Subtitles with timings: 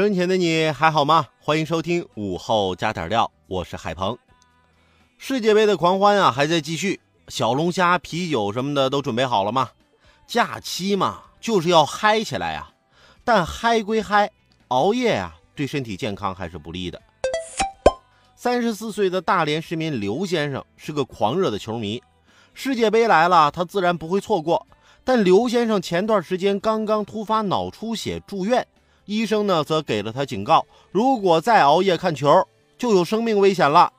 [0.00, 1.26] 收音前的你还好吗？
[1.38, 4.16] 欢迎收听午后加点料，我是海鹏。
[5.18, 9.68] 世界杯的狂欢啊还在继续，小龙虾、啤酒什么的都准备好了吗？
[10.26, 12.70] 假期嘛，就是要嗨起来呀！
[13.24, 14.30] 但嗨归嗨，
[14.68, 16.98] 熬夜啊对身体健康还是不利的。
[18.34, 22.02] 三十四岁的大连市民刘先生是个狂热的球迷，
[22.54, 24.66] 世界杯来了，他自然不会错过。
[25.04, 28.66] 但刘先生前段时间刚刚突发脑出血住院。
[29.10, 32.46] 医生呢，则给了他警告：如果再熬夜看球，
[32.78, 33.92] 就有生命危险了。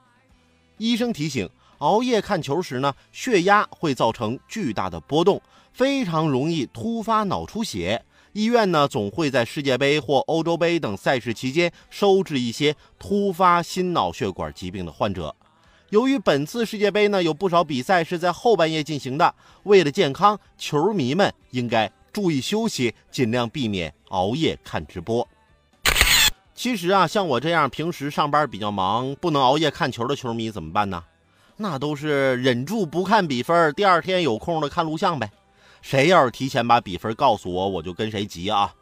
[0.78, 5.42] 医生提醒，熬夜看球时呢，血压会造成巨大的波动，
[5.74, 8.02] 非常容易突发脑出血。
[8.32, 15.36] 医院呢，总会在世界杯或欧洲杯等赛事期间收治一些突发心脑血管疾病的患者。
[15.90, 21.92] 由于本次世界杯呢，有不少比赛是在后半夜进行的，为了健康，球迷们应该。
[22.14, 25.28] 注意休息，尽量避免熬夜看直播。
[26.54, 31.04] 其实啊，像我这样平时上班比较忙，不能熬夜看球的球迷怎么办呢？
[31.58, 35.30] 那都是忍住不看比分，第二天有空的看录像呗。
[35.82, 38.74] 谁要是提前把比分告诉我，我就跟谁急啊！